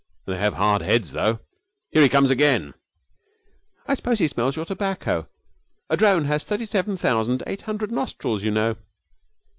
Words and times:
'They 0.25 0.37
have 0.39 0.55
hard 0.55 0.81
heads, 0.81 1.11
though. 1.11 1.39
Here 1.91 2.01
he 2.01 2.09
comes 2.09 2.31
again!' 2.31 2.73
'I 3.85 3.93
suppose 3.93 4.17
he 4.17 4.27
smells 4.27 4.55
your 4.55 4.65
tobacco. 4.65 5.27
A 5.91 5.95
drone 5.97 6.25
has 6.25 6.43
thirty 6.43 6.65
seven 6.65 6.97
thousand 6.97 7.43
eight 7.45 7.61
hundred 7.69 7.91
nostrils, 7.91 8.41
you 8.41 8.49
know.' 8.49 8.77